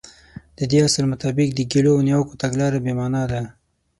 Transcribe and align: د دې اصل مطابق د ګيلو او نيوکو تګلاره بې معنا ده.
د 0.57 0.59
دې 0.71 0.79
اصل 0.87 1.03
مطابق 1.13 1.49
د 1.53 1.59
ګيلو 1.71 1.91
او 1.97 2.01
نيوکو 2.07 2.39
تګلاره 2.43 2.77
بې 2.83 2.93
معنا 2.99 3.23
ده. 3.31 3.41